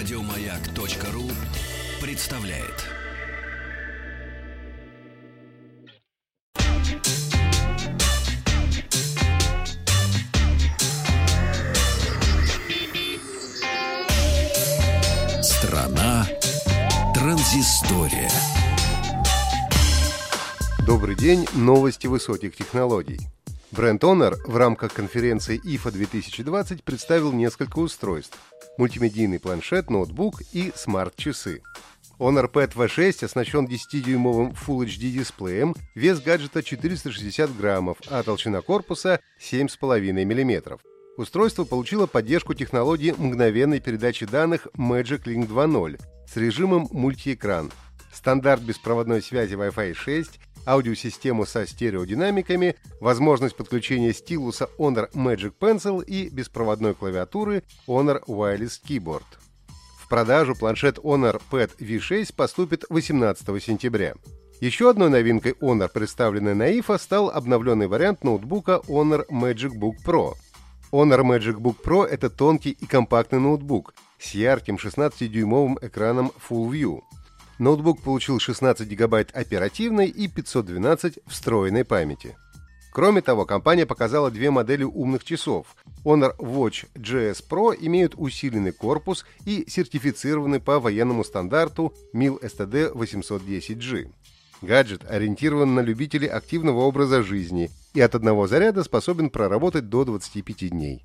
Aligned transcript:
Радиомаяк.ру 0.00 1.30
представляет. 2.00 2.86
Страна 15.42 16.26
транзистория. 17.12 18.30
Добрый 20.86 21.14
день, 21.14 21.46
новости 21.52 22.06
высоких 22.06 22.56
технологий. 22.56 23.20
Бренд 23.70 24.02
Honor 24.02 24.36
в 24.46 24.56
рамках 24.56 24.94
конференции 24.94 25.60
IFA 25.62 25.90
2020 25.90 26.84
представил 26.84 27.32
несколько 27.32 27.80
устройств– 27.80 28.38
мультимедийный 28.80 29.38
планшет, 29.38 29.90
ноутбук 29.90 30.40
и 30.52 30.72
смарт-часы. 30.74 31.60
Honor 32.18 32.50
Pad 32.50 32.74
V6 32.74 33.26
оснащен 33.26 33.66
10-дюймовым 33.66 34.54
Full 34.54 34.86
HD 34.86 35.10
дисплеем, 35.10 35.74
вес 35.94 36.20
гаджета 36.20 36.62
460 36.62 37.56
граммов, 37.56 37.98
а 38.08 38.22
толщина 38.22 38.62
корпуса 38.62 39.20
7,5 39.38 40.12
мм. 40.12 40.78
Устройство 41.18 41.64
получило 41.64 42.06
поддержку 42.06 42.54
технологии 42.54 43.14
мгновенной 43.16 43.80
передачи 43.80 44.24
данных 44.24 44.66
Magic 44.76 45.24
Link 45.24 45.46
2.0 45.46 46.00
с 46.26 46.36
режимом 46.36 46.88
мультиэкран, 46.90 47.70
стандарт 48.12 48.62
беспроводной 48.62 49.20
связи 49.20 49.54
Wi-Fi 49.54 49.92
6 49.92 50.40
аудиосистему 50.70 51.46
со 51.46 51.66
стереодинамиками, 51.66 52.76
возможность 53.00 53.56
подключения 53.56 54.12
стилуса 54.12 54.68
Honor 54.78 55.10
Magic 55.12 55.52
Pencil 55.58 56.04
и 56.04 56.28
беспроводной 56.28 56.94
клавиатуры 56.94 57.64
Honor 57.88 58.22
Wireless 58.26 58.80
Keyboard. 58.86 59.24
В 59.98 60.08
продажу 60.08 60.54
планшет 60.54 60.98
Honor 60.98 61.42
Pad 61.50 61.72
V6 61.78 62.34
поступит 62.36 62.84
18 62.88 63.62
сентября. 63.62 64.14
Еще 64.60 64.90
одной 64.90 65.10
новинкой 65.10 65.52
Honor, 65.60 65.90
представленной 65.92 66.54
на 66.54 66.70
IFA, 66.70 67.00
стал 67.00 67.30
обновленный 67.30 67.88
вариант 67.88 68.22
ноутбука 68.22 68.80
Honor 68.86 69.26
Magic 69.28 69.72
Book 69.74 69.96
Pro. 70.04 70.34
Honor 70.92 71.22
Magic 71.22 71.56
Book 71.56 71.76
Pro— 71.82 72.04
это 72.06 72.30
тонкий 72.30 72.70
и 72.70 72.86
компактный 72.86 73.40
ноутбук 73.40 73.94
с 74.18 74.34
ярким 74.34 74.76
16-дюймовым 74.76 75.78
экраном 75.80 76.30
Full 76.48 76.70
View— 76.70 77.00
ноутбук 77.60 78.02
получил 78.02 78.40
16 78.40 78.88
гигабайт 78.88 79.30
оперативной 79.32 80.08
и 80.08 80.26
512 80.26 81.20
встроенной 81.26 81.84
памяти. 81.84 82.36
Кроме 82.92 83.22
того, 83.22 83.46
компания 83.46 83.86
показала 83.86 84.30
две 84.32 84.50
модели 84.50 84.82
умных 84.82 85.22
часов. 85.22 85.76
Honor 86.04 86.36
Watch 86.38 86.86
GS 86.94 87.44
Pro 87.48 87.76
имеют 87.78 88.14
усиленный 88.16 88.72
корпус 88.72 89.24
и 89.44 89.64
сертифицированы 89.68 90.58
по 90.58 90.80
военному 90.80 91.22
стандарту 91.22 91.94
MIL 92.12 92.42
STD 92.42 92.92
810G. 92.92 94.10
Гаджет 94.62 95.08
ориентирован 95.08 95.74
на 95.74 95.80
любителей 95.80 96.28
активного 96.28 96.80
образа 96.80 97.22
жизни 97.22 97.70
и 97.94 98.00
от 98.00 98.14
одного 98.14 98.46
заряда 98.46 98.82
способен 98.82 99.30
проработать 99.30 99.88
до 99.88 100.04
25 100.04 100.70
дней. 100.70 101.04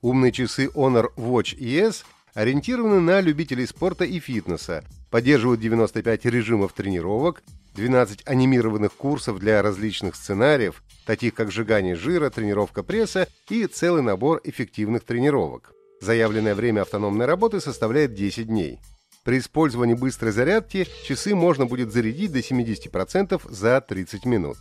Умные 0.00 0.32
часы 0.32 0.70
Honor 0.74 1.08
Watch 1.16 1.58
ES 1.58 2.04
ориентированы 2.38 3.00
на 3.00 3.20
любителей 3.20 3.66
спорта 3.66 4.04
и 4.04 4.20
фитнеса, 4.20 4.84
поддерживают 5.10 5.60
95 5.60 6.24
режимов 6.26 6.72
тренировок, 6.72 7.42
12 7.74 8.22
анимированных 8.26 8.92
курсов 8.92 9.40
для 9.40 9.60
различных 9.60 10.14
сценариев, 10.14 10.84
таких 11.04 11.34
как 11.34 11.50
сжигание 11.50 11.96
жира, 11.96 12.30
тренировка 12.30 12.84
пресса 12.84 13.26
и 13.48 13.66
целый 13.66 14.02
набор 14.02 14.40
эффективных 14.44 15.02
тренировок. 15.02 15.72
Заявленное 16.00 16.54
время 16.54 16.82
автономной 16.82 17.26
работы 17.26 17.58
составляет 17.58 18.14
10 18.14 18.46
дней. 18.46 18.78
При 19.24 19.40
использовании 19.40 19.94
быстрой 19.94 20.30
зарядки 20.30 20.86
часы 21.04 21.34
можно 21.34 21.66
будет 21.66 21.92
зарядить 21.92 22.30
до 22.30 22.38
70% 22.38 23.52
за 23.52 23.80
30 23.80 24.24
минут. 24.26 24.58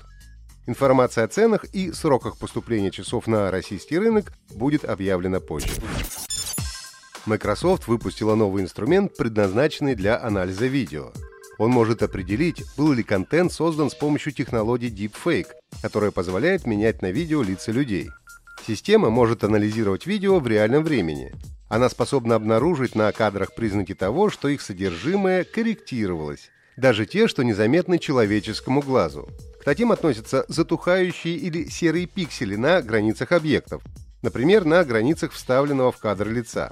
Информация 0.66 1.26
о 1.26 1.28
ценах 1.28 1.64
и 1.76 1.92
сроках 1.92 2.40
поступления 2.40 2.90
часов 2.90 3.28
на 3.28 3.52
российский 3.52 4.00
рынок 4.00 4.34
будет 4.50 4.84
объявлена 4.84 5.40
позже. 5.40 5.70
Microsoft 7.28 7.88
выпустила 7.88 8.36
новый 8.36 8.64
инструмент, 8.64 9.18
предназначенный 9.18 9.96
для 9.96 10.18
анализа 10.22 10.68
видео. 10.68 11.12
Он 11.58 11.72
может 11.72 12.02
определить, 12.02 12.64
был 12.78 12.94
ли 12.94 13.04
контент 13.04 13.52
создан 13.52 13.90
с 13.90 13.96
помощью 13.96 14.32
технологии 14.32 14.90
Deepfake, 14.90 15.50
которая 15.82 16.12
позволяет 16.12 16.66
менять 16.66 17.02
на 17.02 17.12
видео 17.12 17.42
лица 17.44 17.74
людей. 17.74 18.10
Система 18.66 19.10
может 19.10 19.44
анализировать 19.44 20.06
видео 20.06 20.40
в 20.40 20.48
реальном 20.48 20.84
времени. 20.84 21.34
Она 21.68 21.90
способна 21.90 22.36
обнаружить 22.36 22.96
на 22.96 23.12
кадрах 23.12 23.54
признаки 23.56 23.94
того, 23.94 24.30
что 24.30 24.48
их 24.48 24.62
содержимое 24.62 25.44
корректировалось, 25.44 26.50
даже 26.78 27.06
те, 27.06 27.28
что 27.28 27.44
незаметны 27.44 28.00
человеческому 28.00 28.82
глазу. 28.82 29.28
К 29.60 29.66
таким 29.66 29.92
относятся 29.92 30.46
затухающие 30.48 31.36
или 31.36 31.66
серые 31.66 32.06
пиксели 32.06 32.56
на 32.56 32.82
границах 32.82 33.34
объектов, 33.34 33.84
например, 34.22 34.64
на 34.64 34.86
границах 34.86 35.34
вставленного 35.34 35.92
в 35.92 35.98
кадр 35.98 36.30
лица. 36.30 36.72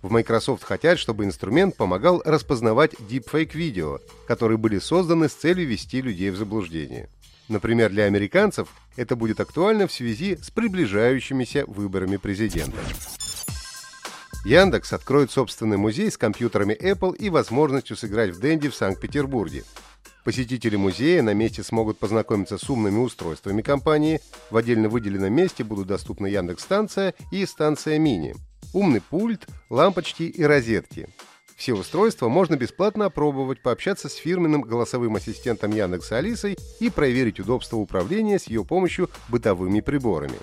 В 0.00 0.12
Microsoft 0.12 0.62
хотят, 0.62 0.98
чтобы 0.98 1.24
инструмент 1.24 1.76
помогал 1.76 2.22
распознавать 2.24 2.94
deepfake-видео, 2.94 3.98
которые 4.28 4.56
были 4.56 4.78
созданы 4.78 5.28
с 5.28 5.32
целью 5.32 5.66
ввести 5.66 6.00
людей 6.00 6.30
в 6.30 6.36
заблуждение. 6.36 7.08
Например, 7.48 7.90
для 7.90 8.04
американцев 8.04 8.68
это 8.96 9.16
будет 9.16 9.40
актуально 9.40 9.88
в 9.88 9.92
связи 9.92 10.36
с 10.36 10.50
приближающимися 10.50 11.64
выборами 11.66 12.16
президента. 12.16 12.78
Яндекс 14.44 14.92
откроет 14.92 15.32
собственный 15.32 15.78
музей 15.78 16.12
с 16.12 16.16
компьютерами 16.16 16.74
Apple 16.74 17.16
и 17.16 17.28
возможностью 17.28 17.96
сыграть 17.96 18.30
в 18.30 18.38
Дэнди 18.38 18.68
в 18.68 18.76
Санкт-Петербурге. 18.76 19.64
Посетители 20.24 20.76
музея 20.76 21.22
на 21.22 21.34
месте 21.34 21.64
смогут 21.64 21.98
познакомиться 21.98 22.56
с 22.56 22.70
умными 22.70 22.98
устройствами 22.98 23.62
компании. 23.62 24.20
В 24.50 24.56
отдельно 24.56 24.88
выделенном 24.88 25.32
месте 25.32 25.64
будут 25.64 25.88
доступны 25.88 26.28
Яндекс-станция 26.28 27.14
и 27.32 27.44
станция 27.46 27.98
Мини– 27.98 28.36
умный 28.72 29.00
пульт, 29.00 29.46
лампочки 29.70 30.22
и 30.22 30.42
розетки. 30.42 31.08
Все 31.56 31.74
устройства 31.74 32.28
можно 32.28 32.54
бесплатно 32.54 33.06
опробовать, 33.06 33.62
пообщаться 33.62 34.08
с 34.08 34.14
фирменным 34.14 34.62
голосовым 34.62 35.16
ассистентом 35.16 35.72
Яндекса 35.72 36.18
Алисой 36.18 36.56
и 36.78 36.88
проверить 36.88 37.40
удобство 37.40 37.76
управления 37.78 38.38
с 38.38 38.44
ее 38.44 38.64
помощью 38.64 39.10
бытовыми 39.28 39.80
приборами. 39.80 40.38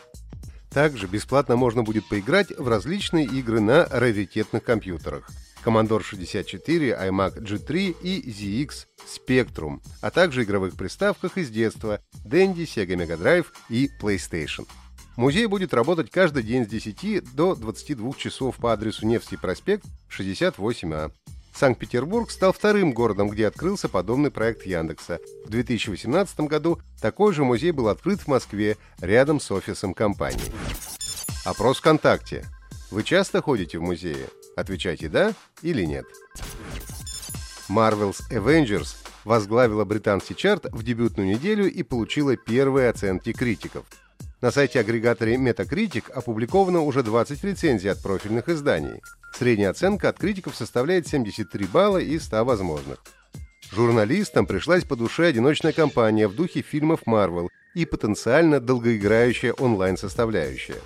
Также 0.70 1.08
бесплатно 1.08 1.56
можно 1.56 1.84
будет 1.84 2.06
поиграть 2.10 2.52
в 2.58 2.68
различные 2.68 3.26
игры 3.26 3.62
на 3.62 3.86
раритетных 3.86 4.62
компьютерах. 4.62 5.30
Commodore 5.64 6.04
64, 6.04 6.92
iMac 6.92 7.38
G3 7.42 7.96
и 8.02 8.30
ZX 8.30 8.86
Spectrum, 9.08 9.80
а 10.02 10.12
также 10.12 10.44
игровых 10.44 10.76
приставках 10.76 11.38
из 11.38 11.50
детства 11.50 12.02
Dendy, 12.26 12.66
Sega 12.66 12.96
Mega 12.96 13.18
Drive 13.18 13.46
и 13.70 13.90
PlayStation. 14.02 14.68
Музей 15.16 15.46
будет 15.46 15.74
работать 15.74 16.12
каждый 16.12 16.44
день 16.44 16.66
с 16.66 16.68
10 16.68 17.34
до 17.36 17.56
22 17.56 18.14
часов 18.14 18.58
по 18.58 18.74
адресу 18.74 19.06
Невский 19.06 19.38
проспект, 19.38 19.86
68А. 20.10 21.12
Санкт-Петербург 21.54 22.30
стал 22.30 22.52
вторым 22.52 22.92
городом, 22.92 23.30
где 23.30 23.48
открылся 23.48 23.88
подобный 23.88 24.30
проект 24.30 24.66
Яндекса. 24.66 25.20
В 25.46 25.50
2018 25.50 26.42
году 26.42 26.82
такой 27.02 27.34
же 27.34 27.46
музей 27.46 27.72
был 27.72 27.88
открыт 27.88 28.20
в 28.20 28.28
Москве, 28.28 28.76
рядом 29.00 29.40
с 29.40 29.50
офисом 29.52 29.94
компании. 29.94 30.52
Опрос 31.46 31.78
ВКонтакте. 31.78 32.46
Вы 32.92 33.04
часто 33.04 33.42
ходите 33.42 33.80
в 33.80 33.84
музеи? 33.84 34.28
Отвечайте 34.58 35.08
«да» 35.08 35.34
или 35.62 35.86
«нет». 35.86 36.06
Marvel's 37.70 38.20
Avengers 38.30 38.98
возглавила 39.24 39.86
британский 39.86 40.36
чарт 40.36 40.66
в 40.72 40.84
дебютную 40.84 41.30
неделю 41.30 41.72
и 41.72 41.84
получила 41.84 42.36
первые 42.36 42.90
оценки 42.90 43.32
критиков– 43.32 43.86
на 44.42 44.52
сайте 44.52 44.80
агрегаторе 44.80 45.36
Metacritic 45.36 46.12
опубликовано 46.12 46.82
уже 46.82 47.04
20 47.04 47.44
рецензий 47.44 47.92
от 47.92 48.02
профильных 48.02 48.50
изданий. 48.50 49.02
Средняя 49.34 49.72
оценка 49.72 50.10
от 50.10 50.18
критиков 50.18 50.56
составляет 50.56 51.08
73 51.08 51.66
балла 51.66 51.98
из 51.98 52.24
100 52.26 52.46
возможных. 52.46 53.00
Журналистам 53.72 54.46
пришлась 54.46 54.84
по 54.84 54.96
душе 54.96 55.28
одиночная 55.28 55.74
кампания 55.74 56.28
в 56.28 56.36
духе 56.36 56.62
фильмов 56.62 57.02
Marvel 57.06 57.48
и 57.74 57.86
потенциально 57.86 58.60
долгоиграющая 58.60 59.54
онлайн-составляющая. 59.54 60.78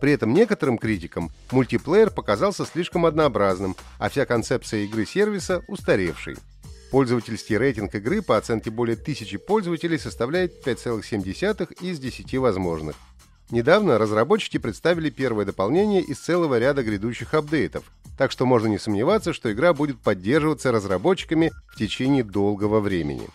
При 0.00 0.12
этом 0.12 0.34
некоторым 0.34 0.78
критикам 0.78 1.30
мультиплеер 1.50 2.10
показался 2.10 2.64
слишком 2.66 3.06
однообразным, 3.06 3.74
а 3.98 4.08
вся 4.08 4.26
концепция 4.26 4.80
игры-сервиса 4.84 5.62
устаревшей. 5.66 6.36
Пользовательский 6.90 7.56
рейтинг 7.56 7.94
игры 7.94 8.22
по 8.22 8.36
оценке 8.36 8.70
более 8.70 8.96
тысячи 8.96 9.36
пользователей 9.36 9.98
составляет 9.98 10.66
5,7 10.66 11.80
из 11.80 11.98
10 11.98 12.34
возможных. 12.38 12.96
Недавно 13.50 13.98
разработчики 13.98 14.58
представили 14.58 15.10
первое 15.10 15.44
дополнение 15.44 16.02
из 16.02 16.18
целого 16.18 16.58
ряда 16.58 16.82
грядущих 16.82 17.34
апдейтов, 17.34 17.84
так 18.16 18.30
что 18.30 18.46
можно 18.46 18.68
не 18.68 18.78
сомневаться, 18.78 19.32
что 19.32 19.52
игра 19.52 19.74
будет 19.74 20.00
поддерживаться 20.00 20.72
разработчиками 20.72 21.52
в 21.68 21.76
течение 21.76 22.24
долгого 22.24 22.80
времени. 22.80 23.28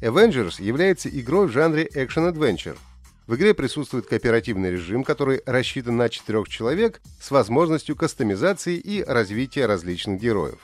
Avengers 0.00 0.62
является 0.62 1.08
игрой 1.08 1.48
в 1.48 1.52
жанре 1.52 1.88
Action-Adventure. 1.92 2.78
В 3.26 3.34
игре 3.34 3.52
присутствует 3.52 4.06
кооперативный 4.06 4.70
режим, 4.70 5.02
который 5.02 5.42
рассчитан 5.44 5.96
на 5.96 6.08
четырех 6.08 6.48
человек 6.48 7.02
с 7.20 7.30
возможностью 7.30 7.96
кастомизации 7.96 8.76
и 8.76 9.02
развития 9.02 9.66
различных 9.66 10.20
героев. 10.20 10.58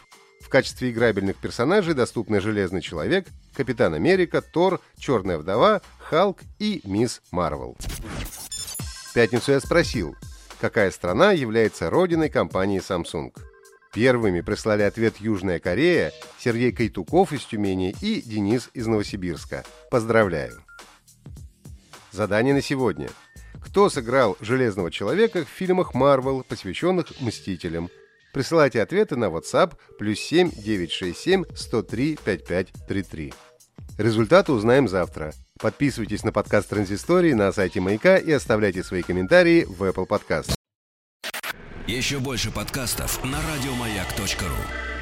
В 0.45 0.51
качестве 0.51 0.91
играбельных 0.91 1.37
персонажей 1.37 1.95
доступны 1.95 2.39
Железный 2.39 2.83
Человек, 2.83 3.27
Капитан 3.55 3.95
Америка, 3.95 4.43
Тор, 4.43 4.81
Черная 4.99 5.39
Вдова, 5.39 5.81
Халк 5.99 6.43
и 6.59 6.83
Мисс 6.85 7.23
Марвел. 7.31 7.77
В 7.79 9.15
пятницу 9.15 9.53
я 9.53 9.61
спросил, 9.61 10.15
какая 10.61 10.91
страна 10.91 11.33
является 11.33 11.89
родиной 11.89 12.29
компании 12.29 12.81
Samsung. 12.81 13.33
Первыми 13.95 14.43
прислали 14.43 14.83
ответ 14.83 15.17
Южная 15.19 15.61
Корея, 15.61 16.13
Сергей 16.39 16.73
Кайтуков 16.73 17.33
из 17.33 17.45
Тюмени 17.45 17.95
и 18.03 18.21
Денис 18.21 18.69
из 18.75 18.87
Новосибирска. 18.87 19.65
Поздравляю! 19.91 20.63
Задание 22.13 22.55
на 22.55 22.61
сегодня. 22.61 23.09
Кто 23.65 23.89
сыграл 23.89 24.37
Железного 24.41 24.91
Человека 24.91 25.45
в 25.45 25.49
фильмах 25.49 25.95
Marvel, 25.95 26.45
посвященных 26.47 27.19
Мстителям? 27.21 27.89
Присылайте 28.35 28.83
ответы 28.83 29.17
на 29.17 29.27
WhatsApp 29.27 29.75
плюс 29.97 30.19
7 30.19 30.51
967 30.51 31.45
103 31.55 32.19
5533. 32.25 33.33
Результаты 33.97 34.53
узнаем 34.53 34.89
завтра. 34.89 35.33
Подписывайтесь 35.61 36.25
на 36.25 36.33
подкаст 36.33 36.69
Транзистории 36.69 37.33
на 37.33 37.53
сайте 37.53 37.81
Маяка 37.81 38.17
и 38.17 38.33
оставляйте 38.33 38.83
свои 38.83 39.03
комментарии 39.03 39.65
в 39.65 39.85
Apple 39.85 40.09
Podcast. 40.09 40.53
Еще 41.87 42.19
больше 42.19 42.51
подкастов 42.51 43.23
на 43.25 43.39
радиомаяк.ру. 43.39 44.94